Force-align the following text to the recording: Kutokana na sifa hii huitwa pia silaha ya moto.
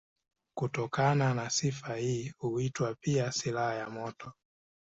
Kutokana 0.57 1.33
na 1.33 1.49
sifa 1.49 1.95
hii 1.95 2.33
huitwa 2.37 2.95
pia 3.01 3.31
silaha 3.31 3.75
ya 3.75 3.89
moto. 3.89 4.33